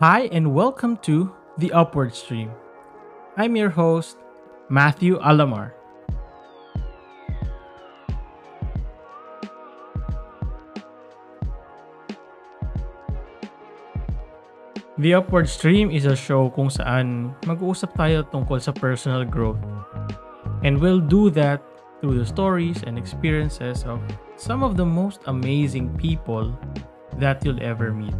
[0.00, 2.48] Hi, and welcome to The Upward Stream.
[3.36, 4.16] I'm your host,
[4.70, 5.76] Matthew Alamar.
[14.96, 19.60] The Upward Stream is a show kung saan mag-uusap tayo tungkol sa personal growth.
[20.64, 21.60] And we'll do that
[22.00, 24.00] through the stories and experiences of
[24.40, 26.56] some of the most amazing people
[27.20, 28.16] that you'll ever meet.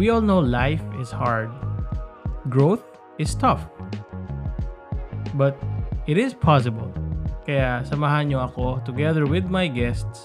[0.00, 1.52] We all know life is hard.
[2.48, 2.80] Growth
[3.18, 3.68] is tough.
[5.36, 5.60] But
[6.08, 6.88] it is possible.
[7.44, 10.24] Kaya samahan nyo ako together with my guests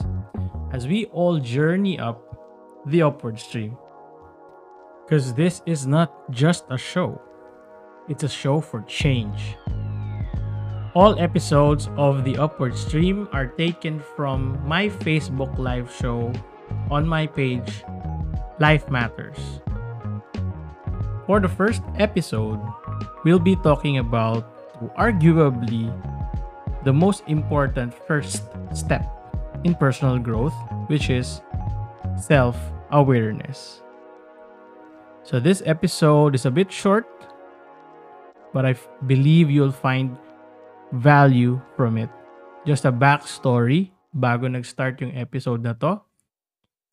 [0.72, 2.24] as we all journey up
[2.88, 3.76] the upward stream.
[5.04, 7.20] Because this is not just a show,
[8.08, 9.60] it's a show for change.
[10.96, 16.32] All episodes of The Upward Stream are taken from my Facebook live show
[16.88, 17.84] on my page,
[18.64, 19.65] Life Matters.
[21.26, 22.62] For the first episode,
[23.26, 24.46] we'll be talking about
[24.94, 25.90] arguably
[26.86, 28.46] the most important first
[28.78, 29.10] step
[29.66, 30.54] in personal growth,
[30.86, 31.42] which is
[32.14, 32.54] self
[32.94, 33.82] awareness.
[35.26, 37.10] So this episode is a bit short,
[38.54, 40.14] but I f- believe you'll find
[40.94, 42.14] value from it.
[42.70, 46.06] Just a backstory bago nag-start yung episode na to.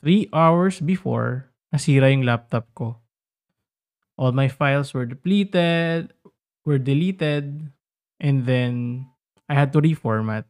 [0.00, 3.01] Three hours before, nasira yung laptop ko.
[4.16, 6.12] All my files were depleted,
[6.64, 7.72] were deleted,
[8.20, 9.06] and then
[9.48, 10.44] I had to reformat.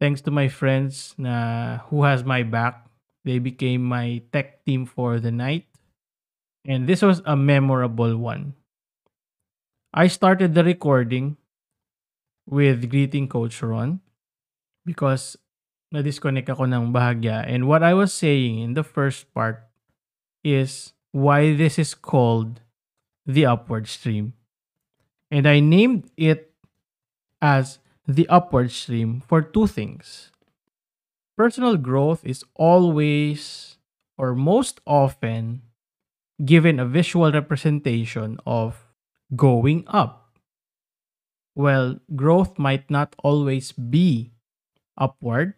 [0.00, 2.86] Thanks to my friends na who has my back,
[3.24, 5.66] they became my tech team for the night.
[6.64, 8.54] And this was a memorable one.
[9.92, 11.36] I started the recording
[12.46, 14.00] with greeting Coach Ron
[14.84, 15.36] because
[15.92, 17.46] na-disconnect ako ng bahagya.
[17.46, 19.62] And what I was saying in the first part
[20.42, 22.58] is why this is called
[23.24, 24.34] the upward stream.
[25.30, 26.50] And I named it
[27.40, 30.34] as the upward stream for two things.
[31.38, 33.78] Personal growth is always
[34.18, 35.62] or most often
[36.44, 38.82] given a visual representation of
[39.36, 40.34] going up.
[41.54, 44.32] Well, growth might not always be
[44.98, 45.54] upward.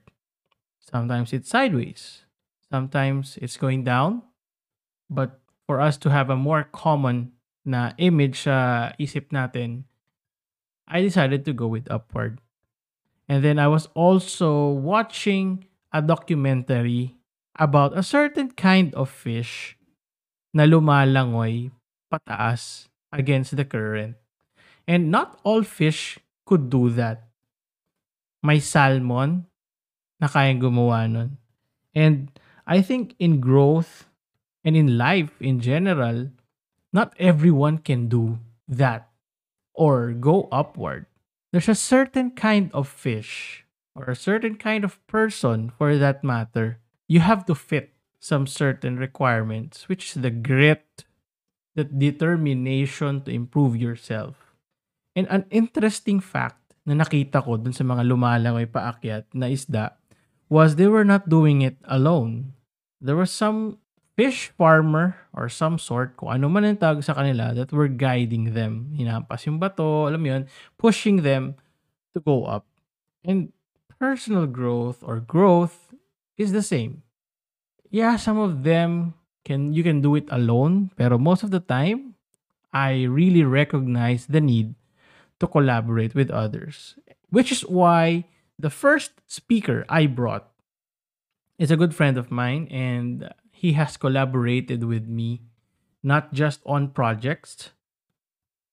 [0.84, 2.28] Sometimes it's sideways.
[2.68, 4.20] Sometimes it's going down.
[5.08, 7.34] But for us to have a more common
[7.66, 9.84] na image sa isip natin,
[10.86, 12.38] I decided to go with upward.
[13.26, 17.18] And then I was also watching a documentary
[17.58, 19.74] about a certain kind of fish
[20.54, 21.74] na lumalangoy
[22.06, 24.14] pataas against the current.
[24.86, 27.26] And not all fish could do that.
[28.46, 29.50] May salmon
[30.22, 31.42] na kayang gumawa nun.
[31.90, 32.30] And
[32.62, 34.05] I think in growth
[34.66, 36.34] and in life in general,
[36.90, 39.06] not everyone can do that
[39.70, 41.06] or go upward.
[41.54, 43.62] There's a certain kind of fish
[43.94, 46.82] or a certain kind of person for that matter.
[47.06, 51.06] You have to fit some certain requirements, which is the grit,
[51.78, 54.34] the determination to improve yourself.
[55.14, 59.94] And an interesting fact na nakita ko dun sa mga lumalangoy paakyat na isda
[60.50, 62.58] was they were not doing it alone.
[62.98, 63.78] There was some
[64.16, 68.56] fish farmer or some sort, kung ano man ang tawag sa kanila, that were guiding
[68.56, 68.90] them.
[68.96, 70.42] Hinampas yung bato, alam yun,
[70.80, 71.54] pushing them
[72.16, 72.64] to go up.
[73.20, 73.52] And
[74.00, 75.92] personal growth or growth
[76.40, 77.06] is the same
[77.90, 82.14] yeah, some of them can you can do it alone, pero most of the time,
[82.72, 84.74] I really recognize the need
[85.40, 86.98] to collaborate with others.
[87.30, 88.28] Which is why
[88.58, 90.48] the first speaker I brought
[91.58, 95.40] is a good friend of mine and he has collaborated with me
[96.04, 97.72] not just on projects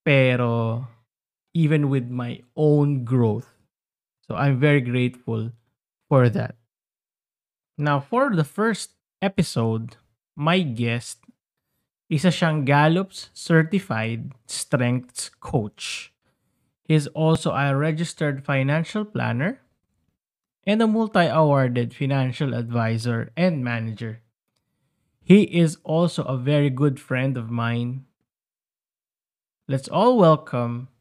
[0.03, 0.87] pero
[1.53, 3.47] even with my own growth.
[4.27, 5.51] So I'm very grateful
[6.09, 6.55] for that.
[7.77, 9.97] Now, for the first episode,
[10.35, 11.19] my guest
[12.09, 16.13] isa siyang Gallup's certified strengths coach.
[16.83, 19.63] He's also a registered financial planner
[20.67, 24.22] and a multi-awarded financial advisor and manager.
[25.23, 28.03] He is also a very good friend of mine.
[29.71, 30.91] Let's all welcome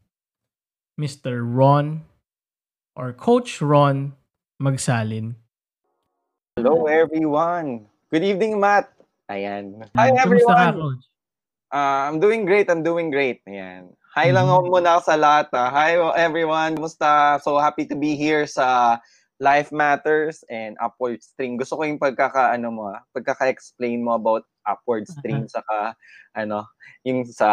[0.95, 1.43] Mr.
[1.43, 2.07] Ron
[2.95, 4.15] or Coach Ron
[4.63, 5.35] Magsalin.
[6.55, 7.91] Hello everyone.
[8.15, 8.95] Good evening, Matt.
[9.27, 9.91] Ayan.
[9.99, 10.71] Hi, everyone.
[10.79, 11.03] Coach?
[11.75, 12.71] Uh, I'm doing great.
[12.71, 13.43] I'm doing great.
[13.51, 13.91] Ayan.
[14.15, 15.51] Hi lang ako muna sa lahat.
[15.51, 15.67] ah.
[15.75, 16.79] Hi, everyone.
[16.79, 17.43] Kumusta?
[17.43, 19.01] So happy to be here sa
[19.43, 21.59] Life Matters and Upward Stream.
[21.59, 25.59] Gusto ko yung pagkaka, ano mo, ah, pagkaka-explain mo about upward stream uh-huh.
[25.59, 25.99] saka
[26.31, 26.71] ano,
[27.03, 27.51] yung sa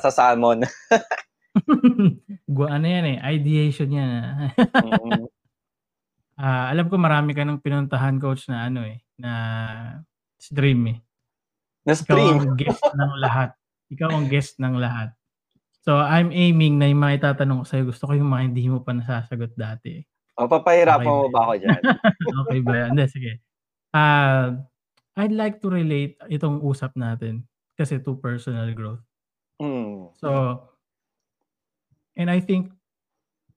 [0.00, 0.64] sa salmon.
[2.56, 4.10] Gu ano yan eh, ideation yan.
[4.56, 5.28] mm-hmm.
[6.40, 9.32] uh, alam ko marami ka nang pinuntahan coach na ano eh, na
[10.40, 10.98] stream eh.
[11.84, 12.40] Na stream?
[12.40, 13.50] Ikaw ang guest ng lahat.
[13.92, 15.12] Ikaw ang guest ng lahat.
[15.80, 18.84] So, I'm aiming na yung mga itatanong ko sa'yo, gusto ko yung mga hindi mo
[18.84, 20.09] pa nasasagot dati.
[20.40, 21.80] O, papahirapan okay, mo ba ako dyan?
[22.40, 22.88] okay ba yan?
[22.96, 23.32] Hindi, sige.
[23.92, 24.56] Uh,
[25.20, 27.44] I'd like to relate itong usap natin
[27.76, 29.04] kasi to personal growth.
[29.60, 30.16] Mm.
[30.16, 30.28] So,
[32.16, 32.72] and I think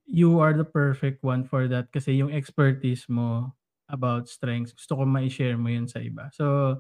[0.04, 3.56] you are the perfect one for that kasi yung expertise mo
[3.88, 6.28] about strengths, gusto ko ma-share mo yun sa iba.
[6.36, 6.76] So,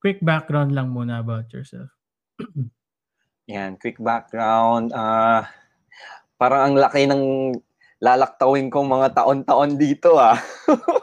[0.00, 1.92] quick background lang muna about yourself.
[3.52, 4.96] Yan, quick background.
[4.96, 5.44] Uh,
[6.40, 7.22] parang ang laki ng
[8.00, 10.36] lalaktawin kong mga taon-taon dito ah.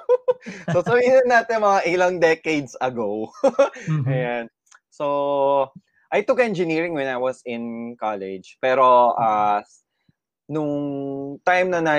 [0.73, 3.31] so sabihin natin mga ilang decades ago.
[3.43, 4.05] mm-hmm.
[4.09, 4.45] Ayan.
[4.93, 5.73] So,
[6.13, 8.61] I took engineering when I was in college.
[8.61, 9.65] Pero uh,
[10.45, 10.73] nung
[11.41, 11.95] time na, na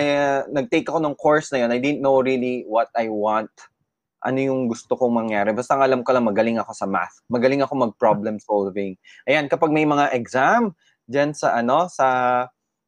[0.46, 3.50] nag-take ako ng course na yun, I didn't know really what I want
[4.24, 5.52] ano yung gusto kong mangyari.
[5.52, 7.20] Basta alam ko lang magaling ako sa math.
[7.28, 8.96] Magaling ako mag-problem solving.
[9.28, 10.72] Ayan, kapag may mga exam
[11.04, 12.08] diyan sa ano, sa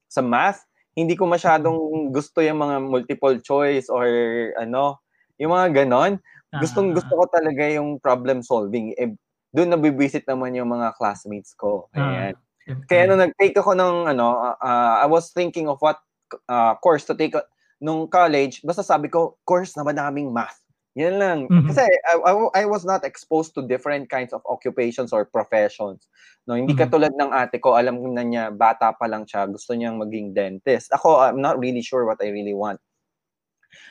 [0.09, 0.64] sa math,
[0.97, 4.09] hindi ko masyadong gusto yung mga multiple choice or
[4.57, 5.05] ano,
[5.37, 6.17] yung mga ganon.
[6.57, 8.97] Gustong gusto ko talaga yung problem solving.
[8.97, 9.13] Eh,
[9.53, 11.93] doon nabibisit naman yung mga classmates ko.
[11.93, 12.33] Ayan.
[12.65, 16.01] Uh, Kaya nung nag-take ako ng ano, uh, I was thinking of what
[16.49, 17.37] uh, course to take
[17.77, 20.59] nung college, basta sabi ko, course na madaming math.
[20.97, 21.39] Yan lang.
[21.53, 21.69] Mm-hmm.
[21.69, 26.09] Kasi I, I, I was not exposed to different kinds of occupations or professions.
[26.49, 26.89] No, hindi mm-hmm.
[26.89, 30.89] katulad ng ate ko, alam na niya bata pa lang siya, gusto niyang maging dentist.
[30.97, 32.81] Ako, I'm not really sure what I really want.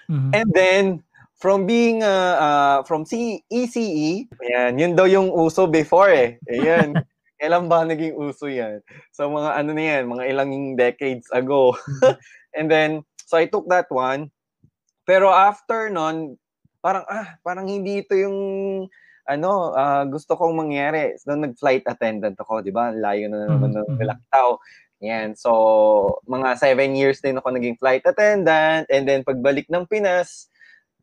[0.10, 0.32] Mm-hmm.
[0.34, 0.86] And then
[1.38, 6.42] from being uh, uh from C ECE, yan, yun daw yung uso before eh.
[6.50, 6.98] Ayan.
[7.38, 8.82] Kailan ba naging uso yan?
[9.14, 11.78] So mga ano na yan, mga ilang decades ago.
[11.78, 12.18] Mm-hmm.
[12.58, 14.34] and then so I took that one.
[15.06, 16.40] Pero after nun,
[16.86, 18.38] parang ah, parang hindi ito yung
[19.26, 21.18] ano, uh, gusto kong mangyari.
[21.18, 22.94] So, nag-flight attendant ako, di ba?
[22.94, 23.98] Layo na naman mm-hmm.
[23.98, 24.62] ng Laktaw.
[25.02, 25.34] Yan.
[25.34, 25.50] So,
[26.30, 28.86] mga seven years din ako naging flight attendant.
[28.94, 30.46] And then, pagbalik ng Pinas,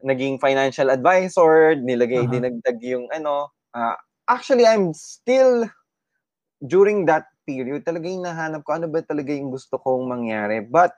[0.06, 2.30] naging financial advisor, nilagay, uh-huh.
[2.30, 3.50] dinagdag yung ano.
[3.74, 3.98] Uh,
[4.30, 5.66] actually, I'm still,
[6.62, 10.62] during that period, talaga yung nahanap ko, ano ba talaga yung gusto kong mangyari.
[10.62, 10.94] But,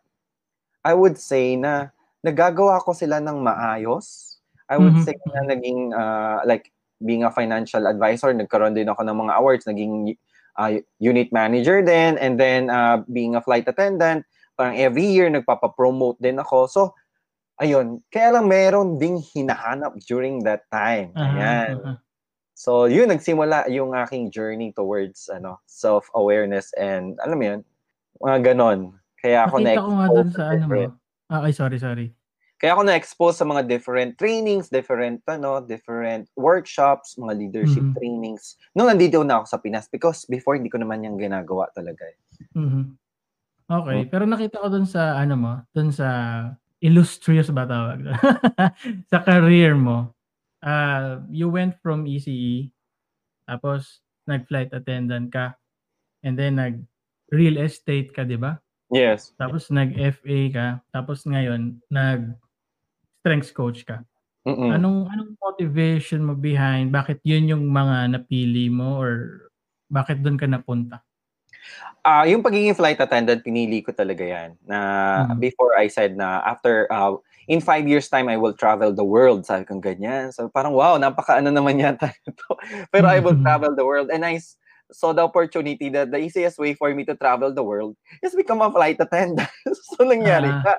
[0.85, 1.89] I would say na
[2.21, 4.34] nagagawa ko sila ng maayos
[4.75, 5.07] I would mm-hmm.
[5.07, 9.71] say na naging uh, like being a financial advisor, nagkaroon din ako ng mga awards,
[9.71, 10.19] naging
[10.59, 14.27] uh, unit manager din, and then uh, being a flight attendant,
[14.59, 16.67] parang every year nagpapa-promote din ako.
[16.67, 16.81] So,
[17.63, 21.15] ayun, kaya lang meron ding hinahanap during that time.
[21.15, 21.73] Uh-huh, Ayan.
[21.79, 21.97] Uh-huh.
[22.55, 27.61] So, yun, nagsimula yung aking journey towards ano self-awareness and, alam mo yun,
[28.23, 28.95] mga ganon.
[29.19, 30.83] Kaya ako Nakita na ko nga dun sa ano mo.
[31.33, 32.15] Ah, ay, sorry, sorry.
[32.65, 38.01] Kaya ako na-expose sa mga different trainings, different ano, different workshops, mga leadership mm-hmm.
[38.01, 38.57] trainings.
[38.73, 42.09] Nung nandito na ako sa Pinas because before hindi ko naman yung ginagawa talaga.
[42.09, 42.17] Eh.
[42.57, 42.85] Mm-hmm.
[43.69, 44.09] Okay, hmm?
[44.09, 46.09] pero nakita ko dun sa ano mo, dun sa
[46.81, 48.01] illustrious ba tawag?
[49.13, 50.17] sa career mo.
[50.65, 52.73] Uh, you went from ECE,
[53.45, 55.53] tapos nag-flight attendant ka,
[56.25, 56.81] and then nag
[57.29, 58.57] real estate ka, di ba?
[58.89, 59.37] Yes.
[59.37, 62.41] Tapos nag-FA ka, tapos ngayon nag
[63.25, 64.05] strengths coach ka.
[64.45, 64.77] Mm-mm.
[64.77, 69.49] Anong anong motivation mo behind bakit 'yun yung mga napili mo or
[69.89, 71.01] bakit doon ka napunta?
[72.05, 74.61] Ah, uh, yung pagiging flight attendant pinili ko talaga 'yan.
[74.69, 74.79] Na
[75.25, 75.41] mm-hmm.
[75.41, 77.17] before I said na after uh,
[77.49, 79.49] in five years time I will travel the world.
[79.49, 80.29] Sabi ko ganyan.
[80.37, 82.61] So parang wow, napaka-ano naman yata ito.
[82.93, 83.17] Pero mm-hmm.
[83.17, 84.45] I will travel the world and I
[84.93, 88.61] saw the opportunity that the easiest way for me to travel the world is become
[88.61, 89.49] a flight attendant.
[89.97, 90.77] so nangyari, uh-huh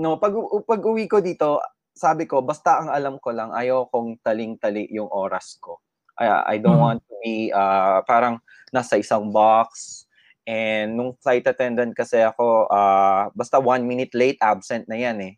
[0.00, 0.32] no, pag
[0.64, 1.60] pag uwi ko dito,
[1.92, 5.84] sabi ko, basta ang alam ko lang, ayaw kong taling-tali yung oras ko.
[6.16, 6.86] I, I don't mm.
[6.88, 8.40] want to be uh, parang
[8.72, 10.02] nasa isang box.
[10.48, 15.34] And nung flight attendant kasi ako, uh, basta one minute late, absent na yan eh.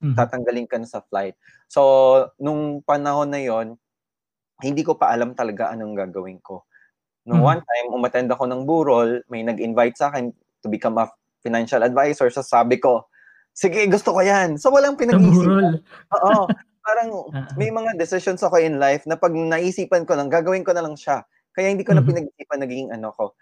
[0.00, 0.16] Mm.
[0.16, 1.36] Tatanggalin ka na sa flight.
[1.68, 1.80] So,
[2.40, 3.76] nung panahon na yon
[4.64, 6.64] hindi ko pa alam talaga anong gagawin ko.
[7.28, 7.50] Nung mm.
[7.52, 10.32] one time, umattend ako ng burol, may nag-invite sa akin
[10.64, 11.12] to become a
[11.44, 12.32] financial advisor.
[12.32, 13.04] So sabi ko,
[13.56, 14.60] sige, gusto ko yan.
[14.60, 15.80] So, walang pinag-iisipan.
[16.12, 16.44] Oo.
[16.84, 17.10] Parang
[17.60, 20.94] may mga decisions ako in life na pag naisipan ko lang, gagawin ko na lang
[20.94, 21.24] siya.
[21.56, 22.28] Kaya hindi ko na mm-hmm.
[22.28, 23.32] pinag-isipan naging ano ko.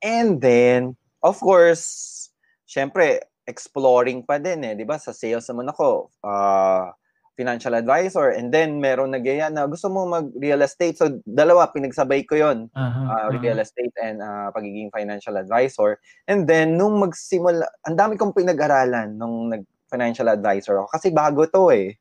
[0.00, 2.30] And then, of course,
[2.64, 4.96] syempre, exploring pa din eh, 'di ba?
[5.02, 6.94] Sa sales naman ako, uh,
[7.40, 12.28] financial advisor and then meron nagaya na gusto mo mag real estate so dalawa pinagsabay
[12.28, 13.08] ko yon Uh-huh.
[13.08, 13.40] uh, uh-huh.
[13.40, 15.96] real estate and uh, pagiging financial advisor
[16.28, 21.48] and then nung magsimula ang dami kong pinag-aralan nung nag financial advisor ako kasi bago
[21.48, 21.96] to eh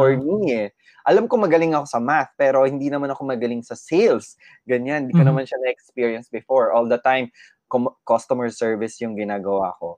[0.00, 0.40] for Uh-huh.
[0.40, 0.68] me eh
[1.08, 5.16] alam ko magaling ako sa math pero hindi naman ako magaling sa sales ganyan hindi
[5.16, 5.28] ko Mhm.
[5.28, 7.28] naman siya na-experience before all the time
[7.68, 9.96] com- customer service yung ginagawa ko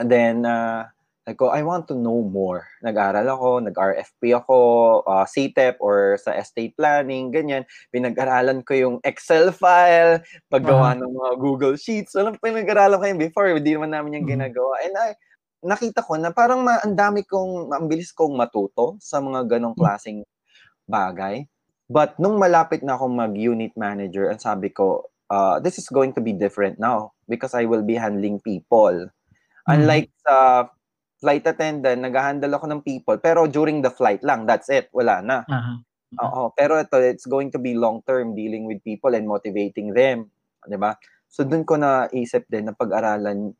[0.00, 0.88] and then uh,
[1.34, 2.66] ko, I want to know more.
[2.80, 4.56] Nag-aral ako, nag-RFP ako,
[5.04, 7.66] uh, CTEP or sa estate planning, ganyan.
[7.90, 12.14] Pinag-aralan ko yung Excel file, paggawa ng mga Google Sheets.
[12.14, 14.34] Alam, pinag-aralan ko yun before, hindi naman namin yung Mhm.
[14.38, 14.74] ginagawa.
[14.86, 15.10] And I,
[15.60, 19.76] nakita ko na parang ma- ang dami kong, ang bilis kong matuto sa mga ganong
[19.76, 20.24] klaseng
[20.88, 21.44] bagay.
[21.90, 26.22] But nung malapit na akong mag-unit manager, ang sabi ko, uh, this is going to
[26.22, 29.10] be different now because I will be handling people.
[29.70, 30.66] Unlike sa
[31.20, 35.44] flight attendant, nag-handle ako ng people, pero during the flight lang, that's it, wala na.
[35.44, 35.76] Uh-huh.
[36.18, 40.26] Oo, pero ito, it's going to be long-term dealing with people and motivating them.
[40.66, 40.96] Di ba?
[41.30, 43.54] So, dun ko naisip din na pag-aralan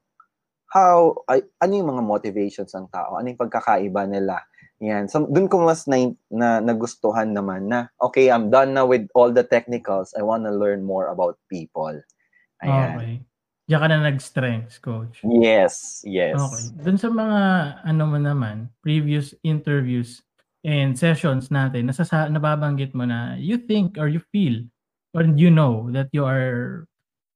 [0.75, 4.43] how, ay, ano yung mga motivations ng tao, ano yung pagkakaiba nila.
[4.81, 5.07] Yan.
[5.07, 9.31] So, dun ko mas na, na, nagustuhan naman na, okay, I'm done now with all
[9.31, 10.17] the technicals.
[10.17, 11.95] I want to learn more about people.
[12.65, 12.97] Ayan.
[12.97, 13.15] Okay.
[13.71, 15.23] Diyan ka na nag-strengths, coach.
[15.23, 16.35] Yes, yes.
[16.35, 16.65] Okay.
[16.83, 17.39] Dun sa mga
[17.87, 20.27] ano mo naman, previous interviews
[20.67, 24.59] and sessions natin, nasasa nababanggit mo na you think or you feel
[25.15, 26.83] or you know that you are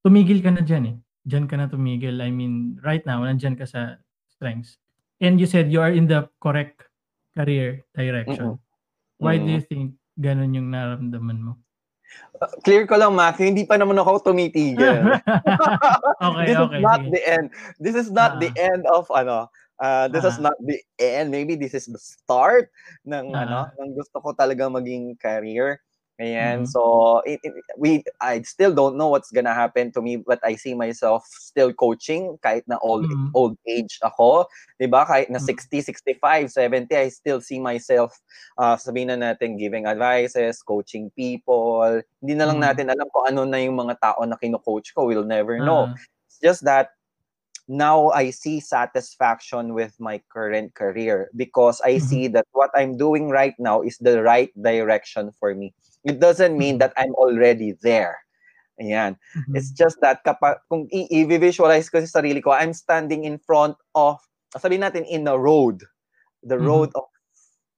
[0.03, 0.97] tumigil ka na dyan eh.
[1.23, 2.19] Dyan ka na tumigil.
[2.19, 4.77] I mean, right now, nandyan ka sa strengths.
[5.23, 6.83] And you said you are in the correct
[7.39, 8.59] career direction.
[9.23, 9.55] Why do Mm.
[9.55, 9.85] you think
[10.19, 11.53] ganun yung naramdaman mo?
[12.67, 15.07] Clear ko lang, Matthew, hindi pa naman ako tumitigil.
[16.27, 16.77] okay, this okay.
[16.77, 17.47] is not the end.
[17.79, 18.69] This is not the Ah.
[18.75, 19.49] end of ano.
[19.79, 20.51] Uh, this is Ah.
[20.51, 21.31] not the end.
[21.31, 22.75] Maybe this is the start
[23.07, 23.43] ng Ah.
[23.47, 25.79] ano, ng gusto ko talaga maging career.
[26.23, 26.63] Ayan.
[26.63, 26.71] Mhm.
[26.71, 30.55] So, it, it- we I still don't know what's gonna happen to me, but I
[30.55, 33.35] see myself still coaching kahit na old Mhm.
[33.35, 34.47] old age ako,
[34.79, 35.03] 'di ba?
[35.11, 35.51] Kahit na Mhm.
[35.51, 38.15] 60, 65, 70, I still see myself
[38.63, 41.83] uh, sabihin na natin giving advices, coaching people.
[42.23, 42.67] Hindi na lang Mhm.
[42.71, 45.11] natin alam kung ano na yung mga tao na kino-coach ko.
[45.11, 45.91] We'll never know.
[45.91, 45.99] Ah,
[46.31, 46.95] It's just that
[47.67, 52.07] now I see satisfaction with my current career because I Mhm.
[52.07, 55.75] see that what I'm doing right now is the right direction for me.
[56.05, 56.79] It doesn't mean Mhm.
[56.79, 58.19] that I'm already there.
[58.81, 59.17] Ayan.
[59.35, 59.57] mhm.
[59.57, 64.19] It's just that kapag kung i-visualize ko sa sarili ko, I'm standing in front of,
[64.59, 65.83] sabihin natin in a road,
[66.43, 66.61] the Mhm.
[66.61, 67.07] road of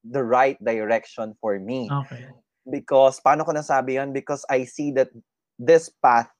[0.04, 2.26] the right direction for me Okay.
[2.70, 5.10] because paano ko nasabi yan because I see that
[5.58, 6.30] this path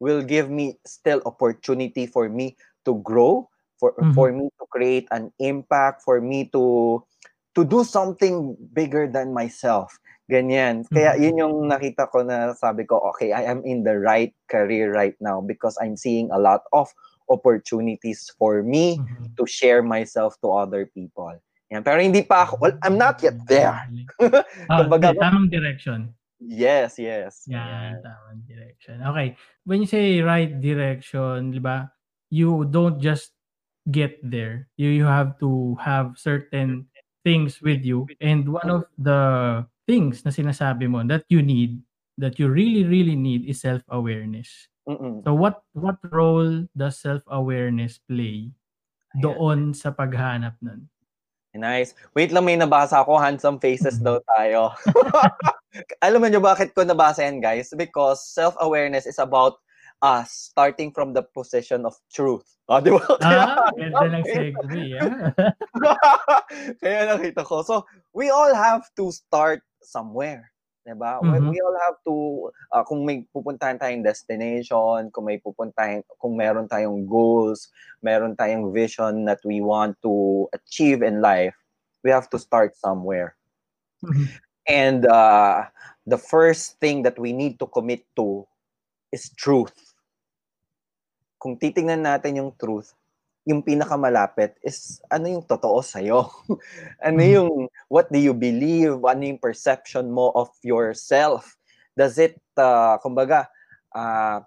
[0.00, 3.48] will give me still opportunity for me to grow
[3.80, 4.12] for Mhm.
[4.14, 7.00] for me to create an impact for me to
[7.54, 9.92] to do something bigger than myself
[10.26, 11.20] ganyan kaya Mhm.
[11.20, 15.16] yun yung nakita ko na sabi ko okay I am in the right career right
[15.20, 16.88] now because I'm seeing a lot of
[17.28, 19.36] opportunities for me Mhm.
[19.36, 21.34] to share myself to other people
[21.68, 23.72] yan pero hindi pa ako well, I'm not yet there
[24.70, 25.98] Ah, Kumbaga- hindi, tamang direction.
[26.42, 27.46] Yes, yes.
[27.46, 28.98] Yan, tamang direction.
[28.98, 29.38] Okay.
[29.62, 31.86] When you say right direction, di ba,
[32.34, 33.30] you don't just
[33.88, 34.66] get there.
[34.74, 36.90] You you have to have certain
[37.24, 38.06] things with you.
[38.20, 41.82] And one of the things na sinasabi mo that you need,
[42.18, 44.68] that you really, really need is self-awareness.
[44.86, 45.22] Mm-mm.
[45.22, 48.50] So what what role does self-awareness play
[49.14, 49.22] Ayan.
[49.22, 50.90] doon sa paghanap nun?
[51.52, 51.92] Nice.
[52.16, 53.20] Wait lang, may nabasa ako.
[53.20, 54.72] Handsome faces daw tayo.
[56.04, 57.68] Alam mo nyo bakit ko nabasa yan, guys?
[57.76, 59.60] Because self-awareness is about
[60.02, 62.44] us starting from the position of truth.
[62.68, 63.00] Oh, di ba?
[63.22, 64.84] Ah, ganda ng segue.
[64.98, 65.30] ah.
[66.82, 67.62] Kaya nakita ko.
[67.62, 70.50] So, we all have to start somewhere.
[70.82, 71.22] Diba?
[71.22, 71.50] We- Mhm.
[71.54, 72.14] We all have to,
[72.74, 77.70] uh, kung may pupuntahan tayong destination, kung may pupuntahan, kung meron tayong goals,
[78.02, 81.54] meron tayong vision that we want to achieve in life,
[82.02, 83.38] we have to start somewhere.
[84.02, 84.26] Mhm.
[84.66, 85.70] And uh,
[86.06, 88.46] the first thing that we need to commit to
[89.14, 89.91] is truth.
[91.42, 92.94] Kung titingnan natin yung truth,
[93.42, 96.30] yung pinakamalapit is ano yung totoo sa'yo.
[97.06, 97.32] ano Mhm.
[97.34, 97.50] yung,
[97.90, 99.02] what do you believe?
[99.02, 101.58] Ano yung perception mo of yourself?
[101.98, 103.50] Does it, uh, kumbaga,
[103.90, 104.46] uh,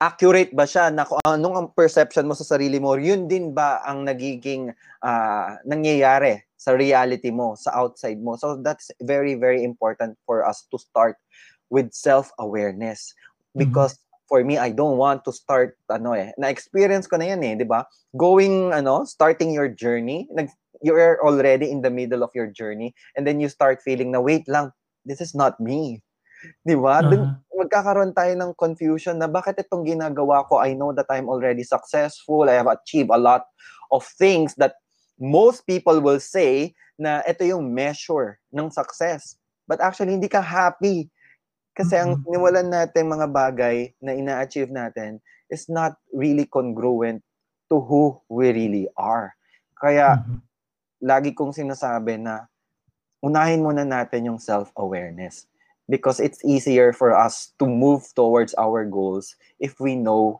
[0.00, 3.84] accurate ba siya na kung anong ang perception mo sa sarili mo, yun din ba
[3.84, 4.72] ang nagiging
[5.04, 8.32] ah, nangyayari sa reality mo, sa outside mo.
[8.40, 11.20] So that's very, very important for us to start
[11.68, 13.12] with self-awareness.
[13.52, 17.58] Because for me, I don't want to start, ano eh, na-experience ko na yan eh,
[17.58, 17.82] di ba?
[18.14, 20.46] Going, ano, starting your journey, nag,
[20.86, 24.46] you're already in the middle of your journey and then you start feeling na wait
[24.46, 24.70] lang,
[25.02, 25.98] this is not me.
[26.62, 27.02] Di ba?
[27.02, 27.10] Uh-huh.
[27.10, 27.22] Dun,
[27.58, 32.46] magkakaroon tayo ng confusion na bakit itong ginagawa ko, I know that I'm already successful,
[32.46, 33.50] I have achieved a lot
[33.90, 34.78] of things that
[35.18, 39.36] most people will say na ito yung measure ng success.
[39.66, 41.10] But actually, hindi ka happy.
[41.74, 47.22] Kasi ang siniwalan natin mga bagay na ina-achieve natin is not really congruent
[47.70, 49.34] to who we really are.
[49.78, 50.20] Kaya,
[51.00, 52.50] lagi kong sinasabi na
[53.24, 55.48] unahin muna natin yung self-awareness
[55.88, 60.38] because it's easier for us to move towards our goals if we know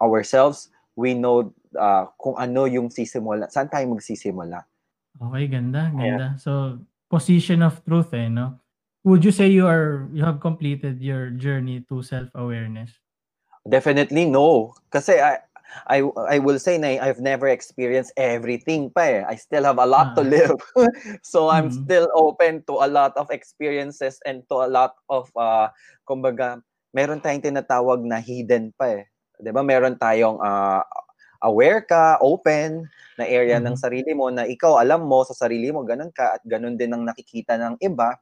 [0.00, 4.64] ourselves, we know uh, kung ano yung sisimula, saan tayo magsisimula.
[5.20, 6.28] Okay, ganda, ganda.
[6.40, 8.61] So, position of truth eh, no?
[9.04, 13.00] Would you say you are you have completed your journey to self-awareness?
[13.68, 14.74] Definitely no.
[14.90, 15.38] Kasi I,
[15.86, 19.22] I, I will say na I've never experienced everything pa eh.
[19.22, 20.26] I still have a lot to Ah.
[20.26, 20.58] live.
[21.22, 21.70] so I'm Mhm.
[21.70, 25.70] still open to a lot of experiences and to a lot of, uh,
[26.10, 26.58] kumbaga,
[26.92, 29.04] meron tayong tinatawag na hidden pa eh.
[29.38, 30.82] 'Di ba Meron tayong uh,
[31.46, 33.78] aware ka, open na area ng Mhm.
[33.78, 37.04] sarili mo na ikaw alam mo sa sarili mo ganun ka at ganun din ang
[37.06, 38.16] nakikita ng iba.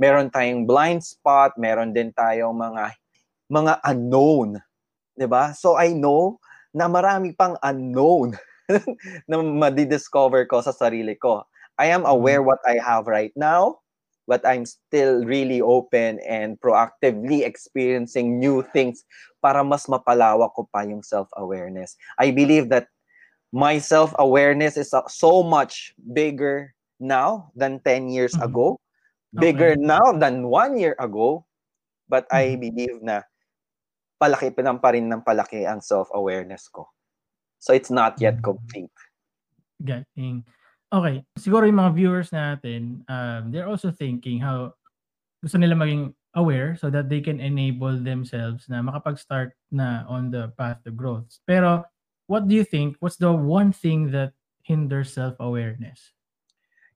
[0.00, 2.96] Meron tayong blind spot, meron din tayong mga
[3.52, 4.56] mga unknown,
[5.18, 5.52] 'di ba?
[5.56, 6.40] So I know
[6.72, 8.38] na marami pang unknown
[9.30, 11.44] na madi-discover ko sa sarili ko.
[11.80, 13.80] I am aware what I have right now,
[14.28, 19.02] but I'm still really open and proactively experiencing new things
[19.42, 21.96] para mas mapalawak ko pa yung self-awareness.
[22.20, 22.88] I believe that
[23.52, 28.44] my self-awareness is so much bigger now than 10 years Mhm.
[28.46, 28.66] ago,
[29.38, 29.78] bigger Okay.
[29.78, 31.46] now than one year ago,
[32.08, 32.60] but I Mhm.
[32.60, 33.22] believe na
[34.22, 36.88] palaki pa ng pa rin ng palaki ang self-awareness ko.
[37.60, 38.46] So it's not yet Mhm.
[38.46, 38.92] complete.
[39.80, 40.44] Galing.
[40.92, 44.74] Okay, siguro yung mga viewers natin, um, they're also thinking how
[45.42, 50.50] gusto nila maging aware so that they can enable themselves na makapag-start na on the
[50.58, 51.40] path to growth.
[51.48, 51.86] Pero
[52.28, 56.12] what do you think, what's the one thing that hinders self-awareness?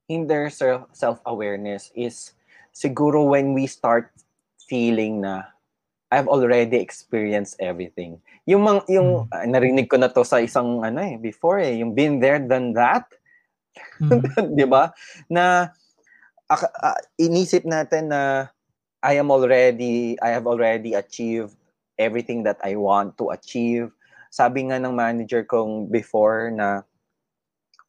[0.05, 2.33] Hinder self- self-awareness is
[2.69, 4.13] siguro when we start
[4.69, 5.49] feeling na
[6.13, 8.21] I've already experienced everything.
[8.45, 9.33] Yung mga, yung Mm.
[9.33, 12.71] ah, narinig ko na to sa isang ano eh before eh, yung been there done
[12.77, 13.09] that,
[13.99, 14.21] Mhm.
[14.55, 14.93] 'di ba?
[15.27, 15.73] Na
[16.47, 18.47] ak- ah, inisip natin na
[19.01, 21.57] I am already I have already achieved
[21.97, 23.89] everything that I want to achieve.
[24.29, 26.85] Sabi nga ng manager kong before na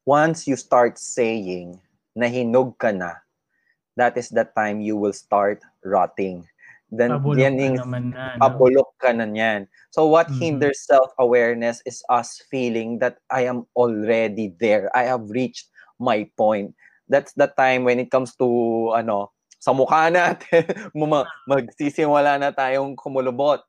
[0.06, 1.78] once you start saying
[2.16, 3.20] na hinog ka na,
[3.96, 6.48] that is the time you will start rotting.
[6.88, 8.40] Then Pabulok yan ka yung naman na, no?
[8.40, 9.66] pabulok ka na yan.
[9.90, 10.38] So what Mhm.
[10.40, 14.88] hinders self-awareness is us feeling that I am already there.
[14.94, 16.72] I have reached my point.
[17.10, 18.46] That's the time when it comes to
[18.94, 20.62] ano, sa mukha natin,
[20.98, 23.66] muma- magsisimula na tayong kumulubot.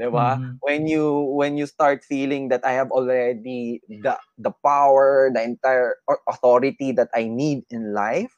[0.00, 0.40] 'Di ba?
[0.40, 0.60] Mhm.
[0.64, 6.00] When you when you start feeling that I have already the the power, the entire
[6.08, 8.32] au- authority that I need in life,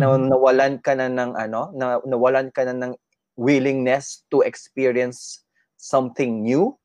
[0.00, 0.20] na Mhm.
[0.20, 2.92] nawalan ka na ng ano, na nawalan ka na ng
[3.36, 5.44] willingness to experience
[5.76, 6.76] something new,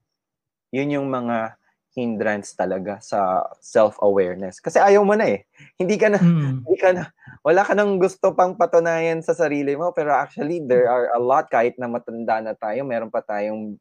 [0.71, 1.55] yun yung mga
[1.91, 4.63] hindrance talaga sa self-awareness.
[4.63, 5.43] Kasi ayaw mo na eh.
[5.75, 6.63] Hindi ka na, Mm.
[6.63, 7.11] hindi ka na,
[7.43, 11.51] wala ka nang gusto pang patunayan sa sarili mo, pero actually, there are a lot,
[11.51, 13.75] kahit na matanda na tayo, meron pa tayong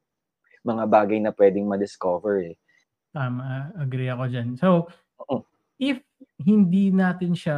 [0.64, 2.56] mga bagay na pwedeng ma-discover eh.
[3.10, 4.54] Tama, agree ako dyan.
[4.54, 4.86] So,
[5.26, 5.42] Oo.
[5.80, 5.98] if
[6.40, 7.56] hindi natin siya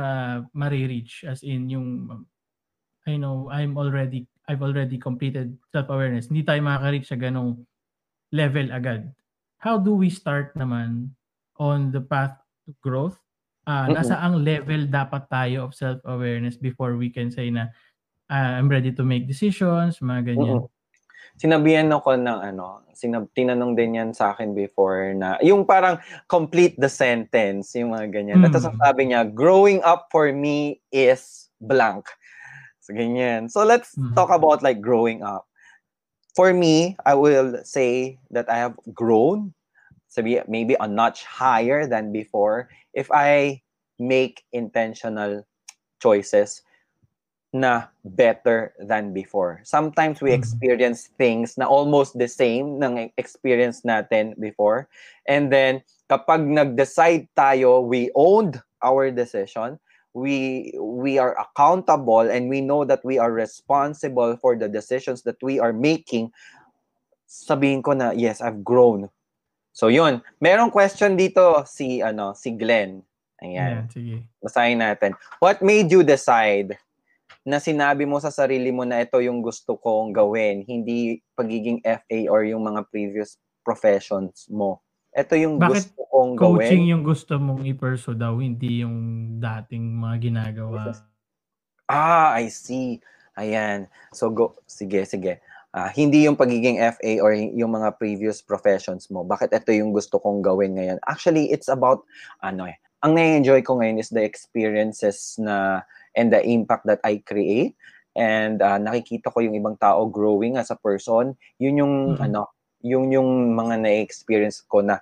[0.54, 1.88] marireach as in yung
[3.06, 6.30] I know I'm already I've already completed self-awareness.
[6.30, 7.62] Hindi tayo makaka-reach sa ganong
[8.34, 9.10] level agad.
[9.62, 11.14] How do we start naman
[11.58, 12.34] on the path
[12.66, 13.18] to growth?
[13.62, 13.94] Ah, Mm-mm.
[13.94, 17.70] nasa ang level dapat tayo of self-awareness before we can say na
[18.30, 20.58] ah, I'm ready to make decisions, mga ganyan.
[20.58, 20.68] Mm-mm.
[21.40, 25.96] Sinabihan ako ng ano, sinab tinanong din yan sa akin before na, yung parang
[26.28, 28.44] complete the sentence, yung mga ganyan.
[28.44, 28.52] Mm.
[28.52, 32.04] tapos sabi niya, growing up for me is blank.
[32.84, 33.48] So, ganyan.
[33.48, 34.12] So, let's Mhm.
[34.18, 35.46] talk about like growing up.
[36.34, 39.52] For me, I will say that I have grown,
[40.08, 43.62] sabi, maybe a notch higher than before if I
[44.00, 45.44] make intentional
[46.02, 46.64] choices
[47.52, 49.60] na better than before.
[49.62, 50.40] Sometimes we Mhm.
[50.40, 54.88] experience things na almost the same ng experience natin before.
[55.28, 59.76] And then, kapag nag-decide tayo, we owned our decision,
[60.16, 65.40] we we are accountable and we know that we are responsible for the decisions that
[65.44, 66.32] we are making,
[67.28, 69.08] sabihin ko na, yes, I've grown.
[69.72, 73.04] So yun, merong question dito si ano si Glenn.
[73.40, 73.88] Ayan.
[73.88, 74.16] Ayan, sige.
[74.40, 75.16] Basahin natin.
[75.40, 76.76] What made you decide
[77.42, 82.18] na sinabi mo sa sarili mo na ito yung gusto kong gawin, hindi pagiging FA
[82.30, 84.78] or yung mga previous professions mo?
[85.12, 86.92] Ito yung Bakit gusto kong Coaching gawin.
[86.96, 88.96] yung gusto mong i-pursue daw, hindi yung
[89.42, 90.94] dating mga ginagawa.
[91.90, 93.02] Ah, I see.
[93.36, 93.90] Ayan.
[94.14, 94.56] So, go.
[94.64, 95.42] Sige, sige.
[95.72, 99.24] Ah, hindi yung pagiging FA or yung mga previous professions mo.
[99.24, 101.00] Bakit ito yung gusto kong gawin ngayon?
[101.04, 102.04] Actually, it's about,
[102.40, 105.82] ano eh, ang na-enjoy ko ngayon is the experiences na
[106.16, 107.76] and the impact that I create.
[108.12, 111.36] And ah, nakikita ko yung ibang tao growing as a person.
[111.56, 112.28] Yun yung, Mhm.
[112.28, 112.52] ano,
[112.84, 115.00] yung, yung mga na-experience ko na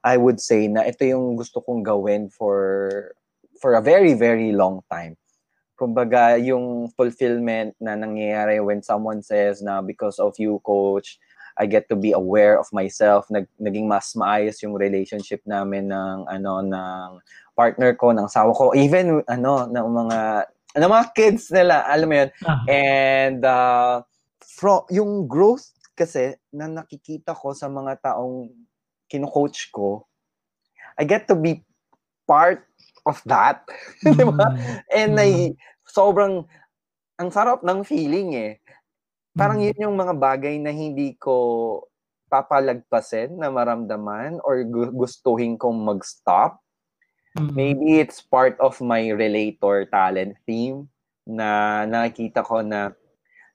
[0.00, 3.12] I would say na ito yung gusto kong gawin for
[3.60, 5.20] for a very, very long time
[5.80, 11.16] kumbaga yung fulfillment na nangyayari when someone says na because of you coach
[11.60, 16.24] I get to be aware of myself nag naging mas maayos yung relationship namin ng
[16.24, 17.08] ano ng
[17.52, 20.18] partner ko ng sawa ko even ano ng mga
[20.80, 24.00] ng mga kids nila alam mo yun Ah, and uh,
[24.40, 28.48] from yung growth kasi na nakikita ko sa mga taong
[29.06, 30.08] kino-coach ko
[30.96, 31.60] I get to be
[32.24, 32.64] part
[33.04, 33.64] of that
[34.04, 34.48] di ba?
[34.48, 35.18] mm, And Mm.
[35.18, 35.32] ay,
[35.84, 36.46] sobrang,
[37.20, 38.52] ang sarap ng feeling eh.
[39.34, 41.34] Parang mm, yun yung mga bagay na hindi ko
[42.30, 46.62] papalagpasin na maramdaman or gu- gustuhin kong mag-stop.
[47.38, 50.86] mm, Maybe it's part of my relator talent theme
[51.26, 52.94] na nakikita ko na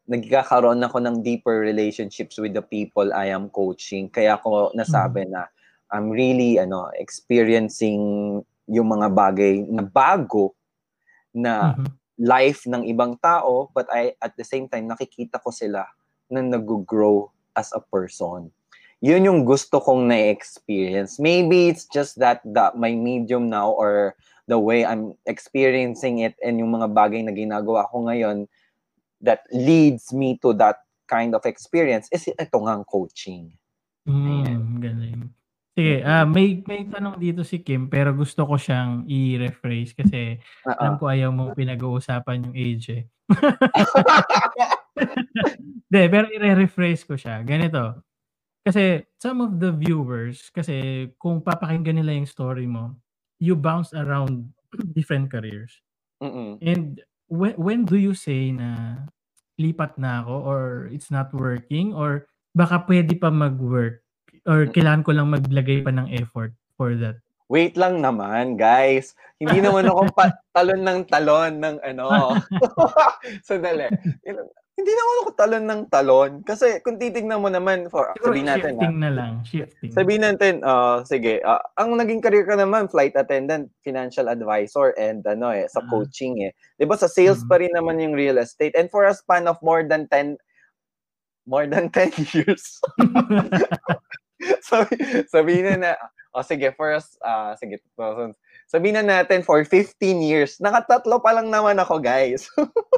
[0.05, 4.11] nagkakaroon ako ng deeper relationships with the people I am coaching.
[4.11, 5.49] Kaya ako nasabi na
[5.89, 8.01] I'm really ano experiencing
[8.69, 10.53] yung mga bagay na bago
[11.33, 11.89] na mhm.
[12.15, 15.83] Life ng ibang tao but I at the same time nakikita ko sila
[16.31, 18.51] na nag-grow as a person.
[19.03, 21.19] Yun yung gusto kong na-experience.
[21.19, 24.15] Maybe it's just that the, my medium now or
[24.47, 28.47] the way I'm experiencing it and yung mga bagay na ginagawa ko ngayon
[29.21, 33.53] that leads me to that kind of experience is ito nga ang coaching.
[34.05, 35.33] Mm, galing.
[35.75, 40.95] Sige, ah may may tanong dito si Kim pero gusto ko siyang i-rephrase kasi alam
[40.95, 40.99] Oo.
[41.03, 43.03] ko ayaw mong pinag-uusapan yung age eh.
[45.91, 47.43] Hindi, pero i-rephrase ko siya.
[47.43, 48.07] Ganito.
[48.63, 52.95] Kasi some of the viewers, kasi kung papakinggan nila yung story mo,
[53.43, 54.47] you bounce around
[54.97, 55.83] different careers.
[56.23, 56.57] Mm-mm.
[56.63, 59.03] And when, when do you say na
[59.59, 64.04] lipat na ako or it's not working or baka pwede pa mag-work
[64.45, 67.17] or kailangan ko lang maglagay pa ng effort for that?
[67.45, 69.13] Wait lang naman, guys.
[69.37, 72.33] Hindi naman ako pa- talon ng talon ng ano.
[73.47, 73.85] Sandali.
[74.75, 76.31] Hindi naman ako talon ng talon.
[76.41, 79.33] Kasi kung titignan mo naman, for, Siguro sabihin natin, ah, shifting na lang.
[79.45, 79.91] Shifting.
[79.93, 85.21] sabihin natin, ah, sige, ah, ang naging career ka naman, flight attendant, financial advisor, and
[85.23, 85.87] ano eh, sa Ah.
[85.87, 86.51] coaching eh.
[86.81, 87.47] Ba sa sales Mhm.
[87.47, 88.73] pa rin naman yung real estate.
[88.73, 90.35] And for a span of more than 10,
[91.45, 92.81] more than 10 years.
[94.69, 94.93] Sabi,
[95.29, 95.91] sabihin na na,
[96.35, 97.81] o sige, for us, ah, sige,
[98.69, 102.49] sabihin na natin for 15 years, nakatatlo pa lang naman ako, guys.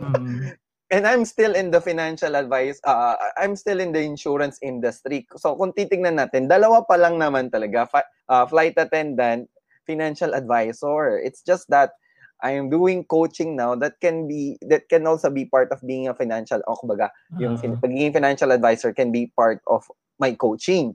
[0.02, 0.54] Mm.
[0.88, 5.28] And I'm still in the financial advice, uh, I'm still in the insurance industry.
[5.36, 9.52] So kung titingnan natin, dalawa pa lang naman talaga, Fa- uh, flight attendant,
[9.84, 11.20] financial advisor.
[11.20, 11.92] It's just that
[12.40, 16.08] I am doing coaching now that can be that can also be part of being
[16.08, 19.90] a financial o kumbaga, yung fin- pagiging financial advisor can be part of
[20.22, 20.94] my coaching.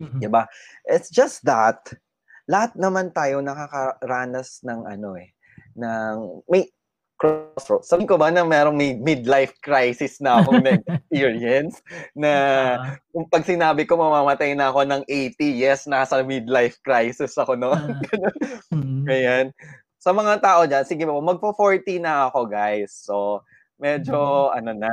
[0.00, 0.20] Mhm.
[0.20, 0.44] 'di ba?
[0.84, 1.80] It's just that
[2.46, 5.32] lahat naman tayo nakakaranas ng ano eh,
[5.74, 6.68] ng may
[7.16, 7.88] crossroads.
[7.88, 11.80] Sabi ko ba na merong may midlife crisis na akong na-experience
[12.12, 12.32] na
[12.76, 13.00] Ah.
[13.10, 17.72] kung pag sinabi ko mamamatay na ako ng 80, yes, nasa midlife crisis ako no.
[17.72, 17.96] Ah.
[18.74, 19.06] Mm.
[19.08, 19.46] Ayan.
[19.98, 22.92] Sa mga tao dyan, sige po, magpo-40 na ako, guys.
[22.94, 23.42] So,
[23.80, 24.90] medyo, ano na,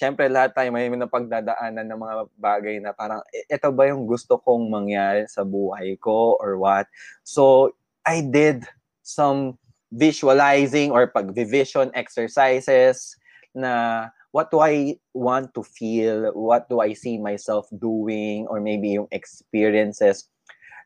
[0.00, 4.40] syempre lahat tayo may napagdadaanan ng mga bagay na parang, "E- ito ba yung gusto
[4.40, 6.88] kong mangyari sa buhay ko or what?
[7.20, 7.76] So,
[8.08, 8.64] I did
[9.04, 9.60] some
[9.92, 13.20] visualizing or pag-vision exercises
[13.52, 16.32] na what do I want to feel?
[16.32, 18.48] What do I see myself doing?
[18.48, 20.29] Or maybe yung experiences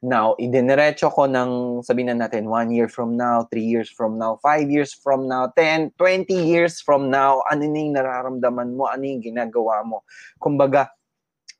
[0.05, 4.37] Now, idiniretso ko ng, sabihin na natin, one year from now, three years from now,
[4.45, 9.01] five years from now, 10, 20 years from now, ano na yung nararamdaman mo, ano
[9.01, 10.05] yung ginagawa mo.
[10.37, 10.93] Kumbaga,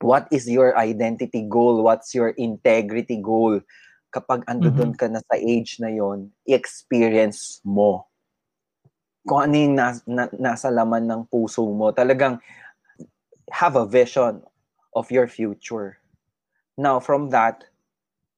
[0.05, 1.81] what is your identity goal?
[1.81, 3.65] What's your integrity goal?
[4.13, 4.77] Kapag ando Mhm.
[4.77, 8.05] doon ka na sa age na yon, i-experience mo.
[9.25, 12.37] Kung ano yung nas- na- nasa laman ng puso mo, talagang
[13.49, 14.45] have a vision
[14.93, 15.97] of your future.
[16.77, 17.65] Now, from that,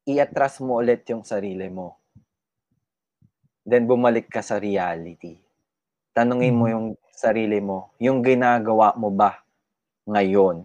[0.08, 2.00] i-atras mo ulit yung sarili mo.
[3.68, 5.36] then bumalik ka sa reality.
[6.16, 6.72] Tanungin mo Mhm.
[6.72, 9.44] yung sarili mo, yung ginagawa mo ba
[10.08, 10.64] ngayon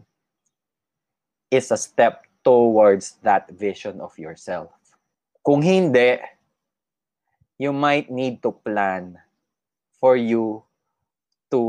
[1.50, 4.70] is a step towards that vision of yourself.
[5.42, 6.22] Kung hindi,
[7.58, 9.18] you might need to plan
[9.98, 10.62] for you
[11.50, 11.60] to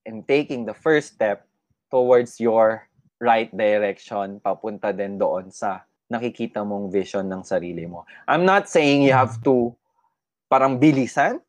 [0.04, 1.48] and taking the first step
[1.92, 2.88] towards your
[3.24, 8.06] right direction papunta din doon sa nakikita mong vision ng sarili mo.
[8.28, 9.74] I'm not saying you have to
[10.52, 11.42] parang bilisan.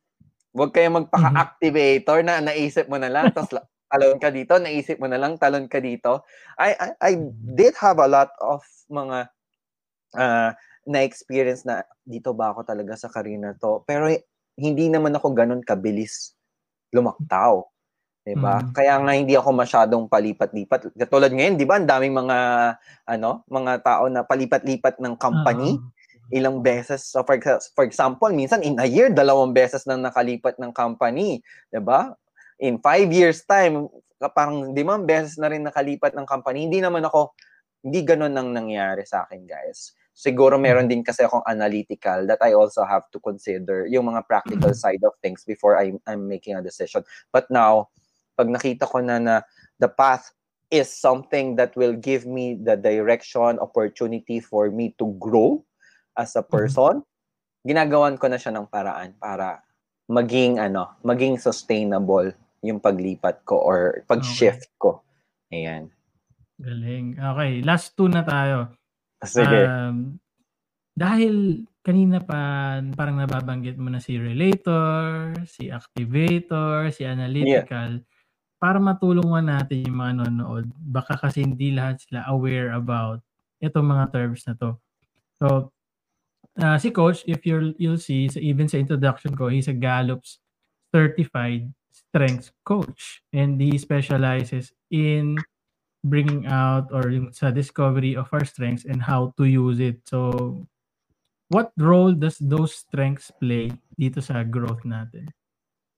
[0.55, 3.59] Huwag kayong magpaka-activator na naisip mo na lang tapos
[3.91, 6.23] talon ka dito, naisip mo na lang talon ka dito.
[6.57, 7.11] I I, I
[7.53, 9.29] did have a lot of mga
[10.15, 10.51] ah,
[10.87, 13.83] na-experience na dito ba ako talaga sa career na to.
[13.83, 14.09] Pero
[14.55, 16.33] hindi naman ako ganun kabilis
[16.95, 17.65] lumaktaw.
[18.25, 18.65] 'Di ba?
[18.65, 18.73] Mhm.
[18.73, 20.97] Kaya nga hindi ako masyadong palipat-lipat.
[20.97, 22.37] Katulad ngayon, 'di ba, ang daming mga
[23.05, 25.93] ano, mga tao na palipat-lipat ng company Oo.
[26.33, 27.05] ilang beses.
[27.05, 27.37] So for,
[27.77, 31.45] for example, minsan in a year, dalawang beses nang nakalipat ng company.
[31.69, 32.17] 'di ba?
[32.57, 33.85] In five years time,
[34.33, 36.65] parang limang beses na rin nakalipat ng company.
[36.65, 37.37] Hindi naman ako,
[37.85, 39.93] hindi ganun nang nangyari sa akin, guys.
[40.15, 44.71] Siguro meron din kasi akong analytical that I also have to consider yung mga practical
[44.71, 47.03] side of things before I, I'm making a decision.
[47.35, 47.91] But now,
[48.35, 49.35] pag nakita ko na na
[49.79, 50.31] the path
[50.71, 55.63] is something that will give me the direction, opportunity for me to grow
[56.19, 57.03] as a person,
[57.63, 59.63] ginagawan ko na siya ng paraan para
[60.11, 62.29] maging ano, maging sustainable
[62.65, 65.05] yung paglipat ko or pag-shift ko.
[65.53, 65.93] Ayan.
[66.57, 67.19] Galing.
[67.19, 68.73] Okay, last two na tayo.
[69.21, 69.69] Sige.
[69.69, 70.17] Um,
[70.95, 78.01] dahil kanina pa parang nababanggit mo na si relator, si activator, si analytical,
[78.65, 83.21] para matulungan natin yung mga nanonood, baka kasi hindi lahat sila aware about
[83.61, 84.73] itong mga terms na to.
[85.37, 85.69] So,
[86.57, 90.41] uh, si coach, if you'll, you'll see, sa, even sa introduction ko, he's a Gallup's
[90.89, 93.21] certified strengths coach.
[93.29, 95.37] And he specializes in
[96.01, 100.01] bringing out or sa discovery of our strengths and how to use it.
[100.09, 100.65] So,
[101.53, 105.29] what role does those strengths play dito sa growth natin?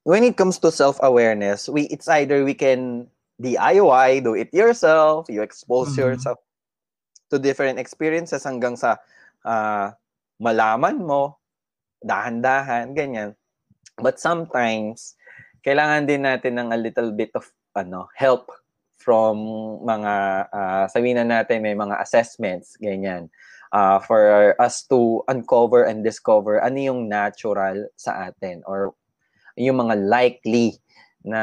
[0.08, 3.12] When it comes to self-awareness, we it's either we can
[3.44, 6.00] DIY, do it yourself, you expose Mhm.
[6.00, 6.40] yourself
[7.28, 9.04] to different experiences hanggang sa
[9.44, 10.00] ah,
[10.40, 11.36] malaman mo,
[12.04, 13.36] dahan-dahan, ganyan.
[14.00, 15.16] But sometimes,
[15.64, 18.48] kailangan din natin ng a little bit of ano help
[18.96, 19.40] from
[19.84, 20.14] mga,
[20.56, 23.28] ah, sabihin na natin may mga assessments, ganyan.
[23.76, 28.96] ah, for us to uncover and discover ano yung natural sa atin or
[29.58, 30.78] yung mga likely
[31.26, 31.42] na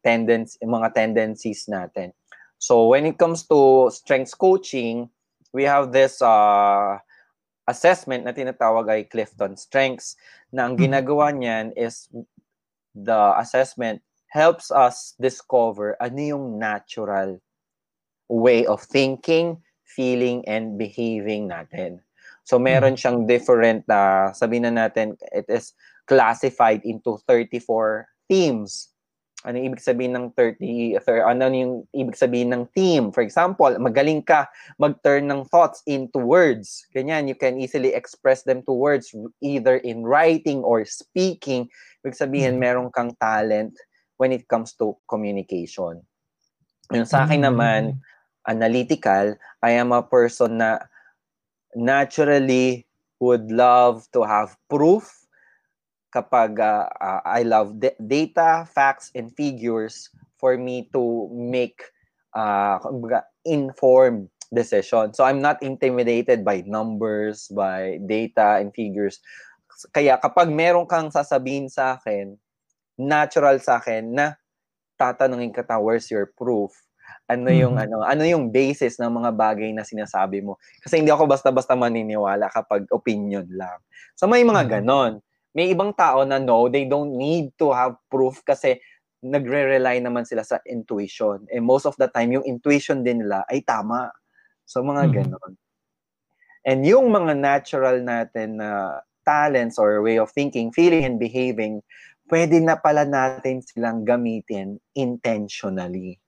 [0.00, 2.14] tendency, mga tendencies natin.
[2.58, 5.10] So when it comes to strengths coaching,
[5.52, 6.98] we have this uh,
[7.68, 10.16] assessment na tinatawag ay Clifton Strengths
[10.54, 10.88] na ang Mhm.
[10.88, 12.08] ginagawa niyan is
[12.94, 17.40] the assessment helps us discover ano yung natural
[18.28, 22.00] way of thinking, feeling, and behaving natin.
[22.44, 25.72] So meron siyang different, uh, sabihin na natin, it is
[26.08, 28.88] classified into 34 themes.
[29.46, 33.14] Ano yung ibig sabihin ng 30, thir- ano yung ibig sabihin ng theme?
[33.14, 34.50] For example, magaling ka
[34.82, 36.82] mag-turn ng thoughts into words.
[36.90, 41.70] Ganyan, you can easily express them to words either in writing or speaking.
[42.02, 42.58] Ibig sabihin, Mhm.
[42.58, 43.78] meron kang talent
[44.18, 46.02] when it comes to communication.
[46.90, 47.82] Yung sa akin Mm, naman,
[48.42, 50.82] analytical, I am a person na
[51.74, 52.86] naturally
[53.20, 55.06] would love to have proof
[56.12, 60.08] kapag uh, uh, I love da- data, facts, and figures
[60.40, 61.82] for me to make
[62.34, 62.78] uh,
[63.44, 65.12] informed decision.
[65.12, 69.20] So I'm not intimidated by numbers, by data and figures.
[69.92, 72.34] Kaya kapag meron kang sasabihin sa akin,
[72.98, 74.26] natural sa akin na
[74.98, 76.72] tatanungin ka ta, where's your proof?
[77.28, 77.84] Ano yung Mhm.
[77.88, 80.56] ano, ano yung basis ng mga bagay na sinasabi mo?
[80.84, 83.78] Kasi hindi ako basta-basta maniniwala kapag opinion lang.
[84.16, 84.70] So may mga Mhm.
[84.80, 85.12] ganon.
[85.58, 88.78] May ibang tao na no, they don't need to have proof kasi
[89.26, 91.42] nagre-rely naman sila sa intuition.
[91.50, 94.14] And most of the time, yung intuition din nila ay tama.
[94.62, 95.18] So mga Mhm.
[95.18, 95.58] ganon.
[96.62, 101.82] And yung mga natural natin na talents or way of thinking, feeling, and behaving,
[102.30, 106.22] pwede na pala natin silang gamitin intentionally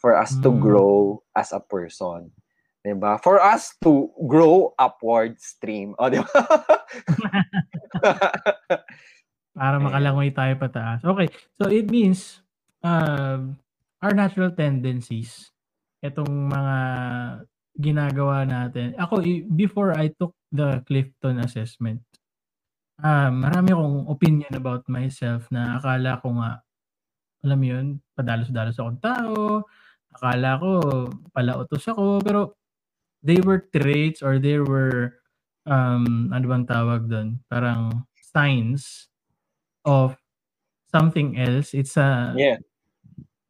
[0.00, 0.58] for us to Mm.
[0.58, 2.32] grow as a person.
[2.84, 3.16] 'Di ba?
[3.16, 5.96] For us to grow upward stream.
[5.96, 6.40] O, 'di ba?
[9.56, 11.00] Para makalangoy tayo pataas.
[11.00, 12.44] Okay, so it means,
[12.84, 13.56] um,
[14.04, 15.48] our natural tendencies,
[16.04, 16.76] itong mga
[17.80, 18.92] ginagawa natin.
[18.98, 19.22] Ako,
[19.54, 22.02] before I took the Clifton assessment,
[22.98, 26.66] uh, marami akong opinion about myself na akala ko nga,
[27.46, 27.86] alam mo yun,
[28.18, 29.62] padalos-dalos akong tao,
[30.18, 30.70] akala ko
[31.30, 32.58] palautos ako, pero
[33.24, 35.18] they were traits or there were,
[35.64, 37.40] um, ano bang tawag doon?
[37.48, 39.08] Parang signs
[39.88, 40.16] of
[40.92, 41.72] something else.
[41.74, 42.60] It's a Yeah.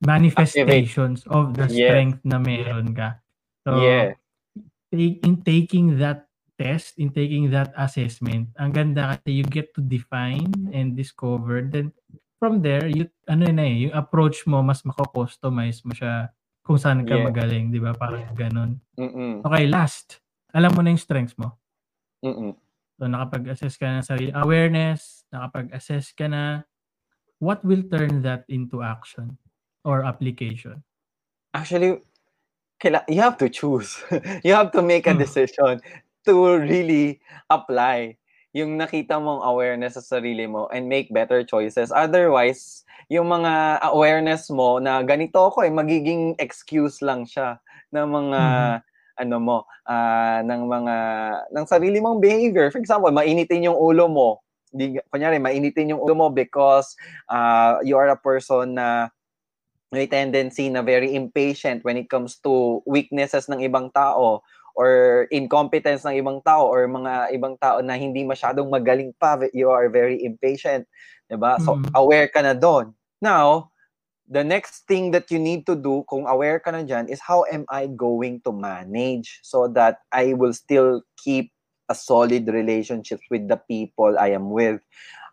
[0.04, 1.90] manifestations of the Yeah.
[1.90, 3.18] strength na meron ka.
[3.66, 4.14] So, Yeah.
[4.94, 6.28] take, in taking that
[6.60, 11.66] test, in taking that assessment, ang ganda kasi you get to define and discover.
[11.66, 11.90] Then,
[12.38, 16.30] from there, you, ano na eh, yung approach mo, mas mako-customize mo siya
[16.64, 17.28] kung saan ka Yeah.
[17.28, 17.92] magaling, di ba?
[17.92, 18.80] Parang ganun.
[18.96, 19.44] Mm-mm.
[19.44, 20.24] Okay, last.
[20.56, 21.52] Alam mo na yung strengths mo.
[22.24, 22.56] Mm-mm.
[22.96, 26.64] So, nakapag-assess ka na sa awareness, nakapag-assess ka na,
[27.36, 29.36] what will turn that into action
[29.84, 30.80] or application?
[31.52, 32.00] Actually,
[32.80, 34.00] kaila- you have to choose.
[34.46, 35.20] you have to make a Hmm.
[35.20, 35.84] decision
[36.24, 37.20] to really
[37.52, 38.16] apply
[38.54, 41.90] yung nakita mong awareness sa sarili mo and make better choices.
[41.90, 47.60] Otherwise, yung mga awareness mo na ganito ako eh, magiging excuse lang siya
[47.92, 48.74] ng mga Mhm.
[49.14, 50.96] ano mo, ah, ng mga
[51.54, 52.66] ng sarili mong behavior.
[52.74, 54.42] For example, mainitin yung ulo mo.
[54.74, 56.98] Di, kunyari, mainitin yung ulo mo because
[57.30, 59.08] ah, you are a person na
[59.94, 64.42] may tendency na very impatient when it comes to weaknesses ng ibang tao
[64.74, 64.90] or
[65.30, 69.86] incompetence ng ibang tao or mga ibang tao na hindi masyadong magaling pa, you are
[69.86, 70.82] very impatient,
[71.28, 71.58] 'di ba?
[71.62, 71.94] So Mhm.
[71.94, 72.92] aware ka na doon.
[73.22, 73.70] Now,
[74.28, 77.44] the next thing that you need to do kung aware ka na dyan is how
[77.52, 81.52] am I going to manage so that I will still keep
[81.88, 84.80] a solid relationship with the people I am with.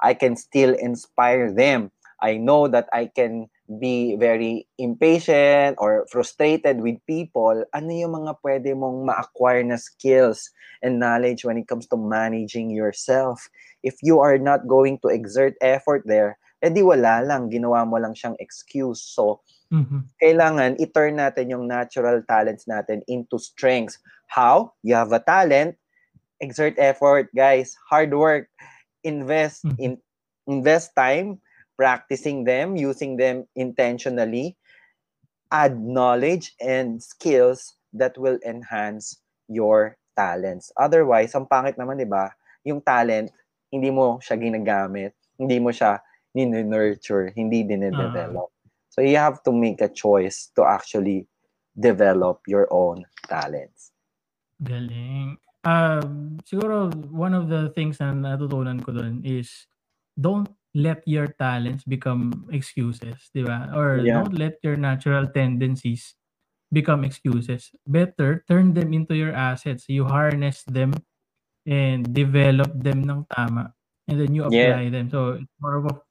[0.03, 1.91] I can still inspire them.
[2.21, 3.47] I know that I can
[3.79, 7.63] be very impatient or frustrated with people.
[7.73, 10.51] Ano yung mga pwede mong ma-acquire na skills
[10.83, 13.49] and knowledge when it comes to managing yourself?
[13.81, 18.13] If you are not going to exert effort there, edi wala lang, ginawa mo lang
[18.13, 19.01] siyang excuse.
[19.01, 19.41] So,
[19.73, 20.05] Mhm.
[20.21, 23.97] kailangan i-turn natin yung natural talents natin into strengths.
[24.29, 24.77] How?
[24.85, 25.75] You have a talent,
[26.39, 27.73] exert effort, guys.
[27.89, 28.47] Hard work.
[29.01, 29.77] Invest Mhm.
[29.81, 29.91] in
[30.45, 31.41] invest time
[31.77, 34.57] practicing them, using them intentionally.
[35.49, 40.71] Add knowledge and skills that will enhance your talents.
[40.77, 42.31] Otherwise, ang pangit naman, 'di ba?
[42.63, 43.33] Yung talent,
[43.71, 46.03] hindi mo siya ginagamit, hindi mo siya
[46.35, 48.51] ni-nurture, hindi dine-develop.
[48.91, 51.27] So you have to make a choice to actually
[51.75, 53.95] develop your own talents.
[54.59, 55.39] Galing.
[55.63, 59.67] Um, siguro one of the things na natutunan ko dun is
[60.19, 63.71] don't let your talents become excuses, di ba?
[63.75, 64.23] Or Yeah.
[64.23, 66.15] don't let your natural tendencies
[66.71, 67.71] become excuses.
[67.87, 69.87] Better turn them into your assets.
[69.91, 70.95] You harness them
[71.65, 73.73] and develop them ng tama.
[74.09, 74.75] And then you Yeah.
[74.75, 75.07] apply them.
[75.09, 76.01] So it's more of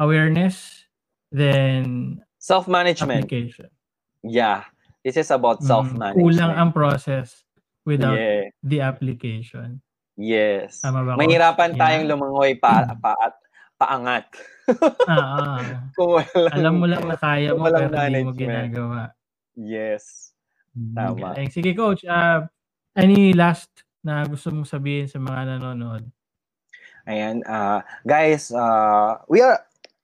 [0.00, 0.84] awareness
[1.30, 3.24] than Self-management.
[3.24, 3.68] application.
[4.24, 4.64] Yeah.
[5.04, 6.24] This is about Mm, self-management.
[6.24, 7.44] Kulang ang process
[7.84, 8.48] without Yeah.
[8.64, 9.84] the application.
[10.16, 10.80] Yes.
[10.80, 11.20] Tama ba, Coach?
[11.26, 11.80] Mahirapan Yeah.
[11.80, 13.34] tayong lumangoy pa, pa at
[13.76, 14.24] paangat.
[15.04, 15.60] Ah, ah.
[16.00, 19.12] Kung walang, Alam mo lang na kaya mo pero hindi mo ginagawa.
[19.52, 20.32] Yes.
[20.72, 21.36] Mm, Tama.
[21.36, 21.50] galing.
[21.52, 22.48] Sige coach, ah,
[22.96, 26.04] any last na gusto mong sabihin sa mga nanonood?
[27.08, 29.60] Ayan, ah, guys, ah, we are,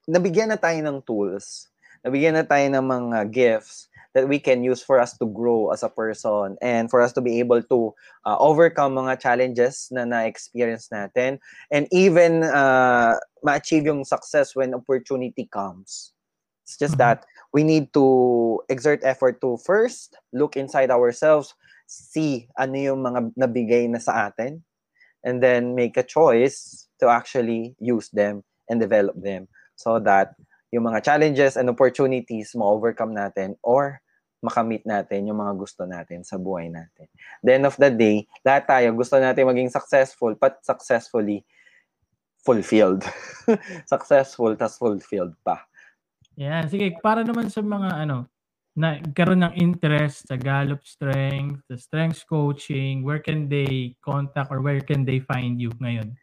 [0.09, 1.69] nabigyan na tayo ng tools.
[2.01, 5.85] Nabigyan na tayo ng mga gifts that we can use for us to grow as
[5.85, 7.93] a person and for us to be able to
[8.25, 11.39] uh, overcome mga challenges na na-experience natin
[11.71, 16.11] and even uh, ma-achieve yung success when opportunity comes.
[16.65, 17.03] It's just Mhm.
[17.05, 17.19] that
[17.53, 21.55] we need to exert effort to first look inside ourselves,
[21.91, 24.63] see ano yung mga nabigay na sa atin,
[25.27, 28.39] and then make a choice to actually use them
[28.71, 30.31] and develop them so that
[30.71, 33.99] yung mga challenges and opportunities ma-overcome natin or
[34.39, 37.05] makamit natin yung mga gusto natin sa buhay natin.
[37.43, 41.43] The end of the day, lahat tayo gusto natin maging successful but successfully
[42.41, 43.05] fulfilled.
[43.93, 45.61] successful tas fulfilled pa.
[46.39, 48.30] Yan, sige, para naman sa mga ano,
[48.71, 54.63] na karon ng interest sa Gallup Strength, sa Strengths Coaching, where can they contact or
[54.63, 56.15] where can they find you ngayon?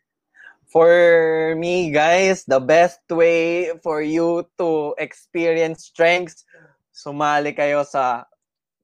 [0.68, 0.88] For
[1.56, 6.44] me, guys, the best way for you to experience strengths,
[6.92, 8.28] sumali kayo sa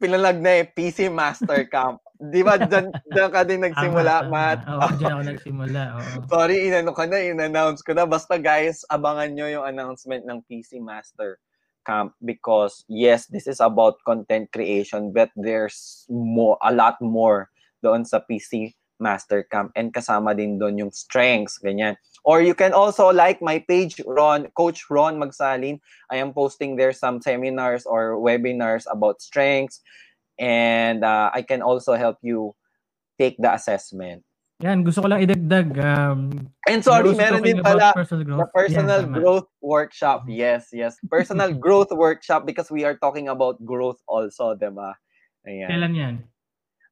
[0.01, 2.01] pinalag na eh, PC Master Camp.
[2.17, 4.61] Di ba, dyan, dyan ka din nagsimula, Tama, Matt?
[4.65, 4.81] tama.
[4.81, 5.83] Oo, dyan ako nagsimula.
[5.93, 6.09] Oo.
[6.33, 8.09] Sorry, inano ka na, in-announce ko na.
[8.09, 11.37] Basta guys, abangan nyo yung announcement ng PC Master
[11.85, 17.51] camp because yes, this is about content creation, but there's more, a lot more
[17.83, 21.97] doon sa PC Master Camp and kasama din doon yung strengths, ganyan.
[22.25, 25.79] Or you can also like my page, Ron, Coach Ron Magsalin.
[26.09, 29.85] I am posting there some seminars or webinars about strengths
[30.39, 32.55] and uh, I can also help you
[33.19, 34.25] take the assessment.
[34.63, 35.75] Yan, gusto ko lang idagdag.
[35.83, 36.31] Um,
[36.71, 38.41] And sorry, meron din pala personal growth.
[38.47, 39.17] the personal tama.
[39.19, 40.31] growth workshop.
[40.31, 40.95] Yes, yes.
[41.11, 44.95] Personal growth workshop because we are talking about growth also, diba?
[45.43, 45.69] Ayan.
[45.69, 46.15] Kailan yan?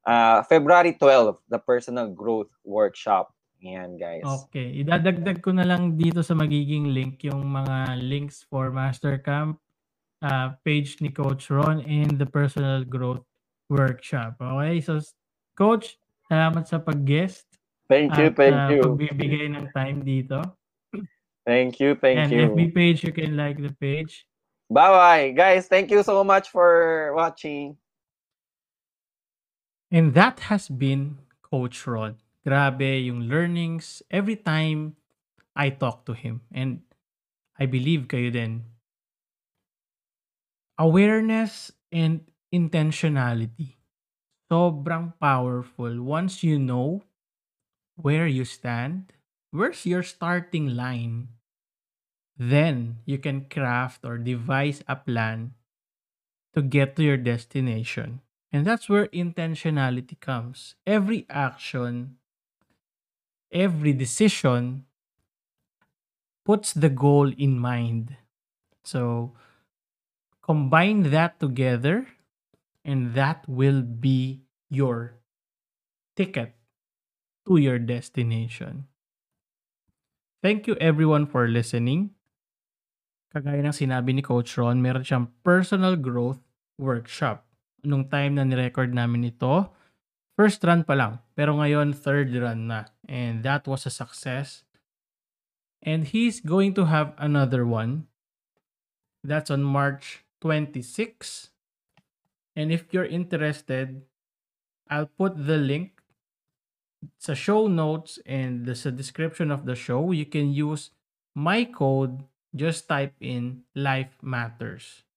[0.02, 3.30] Uh, February 12, the personal growth workshop.
[3.62, 4.26] Ayan, guys.
[4.26, 4.82] Okay.
[4.82, 9.62] Idadagdag ko na lang dito sa magiging link yung mga links for Master Camp
[10.18, 13.22] uh, page ni Coach Ron and the personal growth
[13.70, 14.34] workshop.
[14.42, 14.82] Okay?
[14.82, 14.98] So,
[15.54, 15.94] Coach,
[16.26, 17.51] salamat sa pag-guest
[17.88, 18.82] Thank you, at thank uh, you.
[18.82, 20.42] pagbibigay ng time dito.
[21.42, 22.46] Thank you, thank you.
[22.46, 22.54] and you.
[22.54, 24.26] FB page, you can like the page.
[24.70, 25.34] Bye-bye.
[25.36, 27.76] Guys, thank you so much for watching.
[29.90, 32.16] And that has been Coach Ron.
[32.46, 34.96] Grabe yung learnings every time
[35.54, 36.40] I talk to him.
[36.48, 36.80] And
[37.60, 38.64] I believe kayo din.
[40.80, 43.76] Awareness and intentionality.
[44.48, 47.04] Sobrang powerful once you know
[48.02, 49.12] where you stand,
[49.50, 51.28] where's your starting line,
[52.36, 55.54] then you can craft or devise a plan
[56.54, 58.20] to get to your destination.
[58.52, 60.74] And that's where intentionality comes.
[60.86, 62.18] Every action,
[63.50, 64.84] every decision
[66.44, 68.16] puts the goal in mind.
[68.84, 69.32] So
[70.42, 72.08] combine that together,
[72.84, 75.14] and that will be your
[76.16, 76.54] ticket
[77.46, 78.86] to your destination.
[80.42, 82.18] Thank you everyone for listening.
[83.30, 86.42] Kagaya ng sinabi ni Coach Ron, meron siyang personal growth
[86.76, 87.46] workshop.
[87.86, 89.70] Nung time na ni-record namin ito,
[90.34, 91.22] first run pa lang.
[91.38, 92.90] Pero ngayon, third run na.
[93.06, 94.66] And that was a success.
[95.80, 98.10] And he's going to have another one.
[99.22, 101.54] That's on March 26.
[102.58, 104.02] And if you're interested,
[104.90, 106.01] I'll put the link
[107.18, 110.12] sa show notes and the sa description of the show.
[110.12, 110.90] You can use
[111.34, 112.24] my code.
[112.52, 115.08] Just type in Life Matters.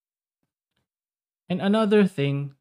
[1.52, 2.56] And another thing,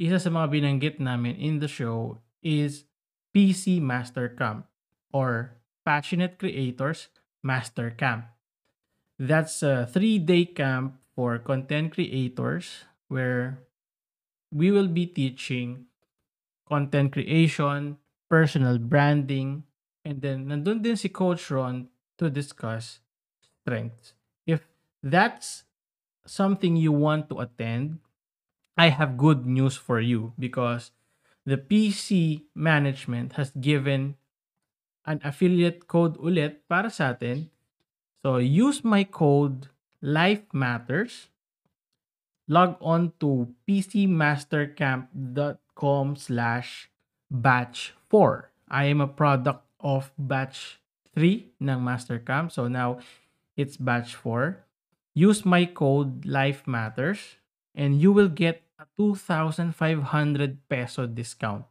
[0.00, 2.88] isa sa mga binanggit namin in the show is
[3.36, 4.64] PC Master Camp
[5.12, 7.12] or Passionate Creators
[7.44, 8.24] Master Camp.
[9.20, 13.60] That's a three-day camp for content creators where
[14.50, 15.86] we will be teaching
[16.66, 18.00] content creation,
[18.34, 19.62] personal branding,
[20.02, 21.86] and then nandun din si Coach Ron
[22.18, 22.98] to discuss
[23.62, 24.18] strengths.
[24.42, 24.66] If
[24.98, 25.62] that's
[26.26, 28.02] something you want to attend,
[28.74, 30.90] I have good news for you because
[31.46, 34.18] the PC management has given
[35.06, 37.54] an affiliate code ulit para sa atin.
[38.26, 39.70] So use my code
[40.02, 41.30] Life Matters.
[42.50, 46.90] Log on to pcmastercamp.com slash
[47.34, 48.50] batch 4.
[48.70, 50.78] I am a product of batch
[51.18, 52.54] 3 ng Mastercamp.
[52.54, 53.02] So now
[53.58, 54.62] it's batch 4.
[55.14, 57.38] Use my code Life Matters
[57.74, 59.74] and you will get a 2,500
[60.70, 61.66] peso discount.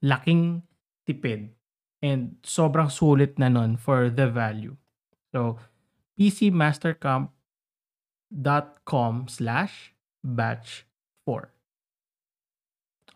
[0.00, 0.62] Laking
[1.04, 1.52] tipid.
[2.04, 4.76] And sobrang sulit na nun for the value.
[5.32, 5.56] So,
[6.20, 7.32] pcmastercamp.com
[9.28, 10.84] slash batch
[11.24, 11.55] 4.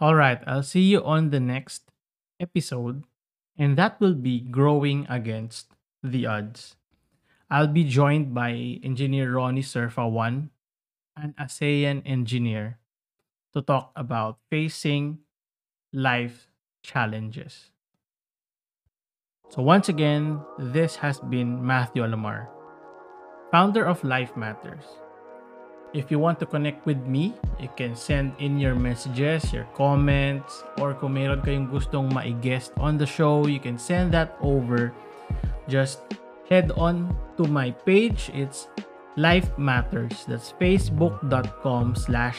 [0.01, 1.93] Alright, I'll see you on the next
[2.41, 3.05] episode.
[3.59, 6.77] And that will be growing against the odds.
[7.51, 10.49] I'll be joined by engineer Ronnie Surfa1,
[11.17, 12.79] an ASEAN engineer,
[13.53, 15.19] to talk about facing
[15.93, 16.49] life
[16.83, 17.69] challenges.
[19.51, 22.49] So, once again, this has been Matthew Alamar,
[23.51, 24.87] founder of Life Matters.
[25.93, 30.63] If you want to connect with me, you can send in your messages, your comments,
[30.79, 34.95] or kung meron kayong gustong ma-guest on the show, you can send that over.
[35.67, 36.07] Just
[36.47, 37.11] head on
[37.43, 38.31] to my page.
[38.31, 38.71] It's
[39.19, 40.23] Life Matters.
[40.31, 42.39] That's facebook.com slash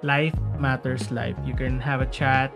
[0.00, 1.36] Life Matters Life.
[1.44, 2.48] You can have a chat.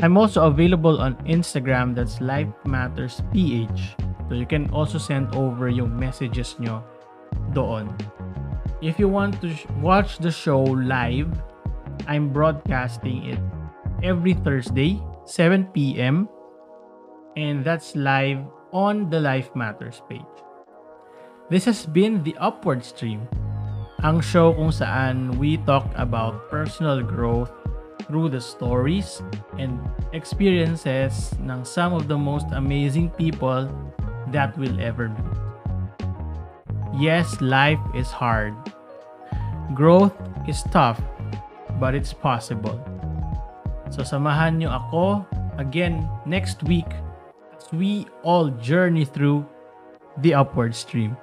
[0.00, 1.92] I'm also available on Instagram.
[1.92, 3.92] That's Life Matters PH.
[4.32, 6.80] So you can also send over yung messages nyo
[7.52, 7.92] doon.
[8.82, 11.30] If you want to watch the show live,
[12.10, 13.38] I'm broadcasting it
[14.02, 16.28] every Thursday, 7 p.m.
[17.36, 18.42] And that's live
[18.74, 20.26] on the Life Matters page.
[21.48, 23.30] This has been the Upward Stream,
[24.02, 27.54] ang show kung saan we talk about personal growth
[28.10, 29.22] through the stories
[29.62, 29.78] and
[30.10, 33.70] experiences ng some of the most amazing people
[34.34, 35.51] that we'll ever meet.
[36.92, 38.52] Yes, life is hard.
[39.72, 40.12] Growth
[40.46, 41.00] is tough,
[41.80, 42.76] but it's possible.
[43.88, 45.24] So samahan nyo ako
[45.56, 46.88] again next week
[47.56, 49.44] as we all journey through
[50.20, 51.16] the upward stream.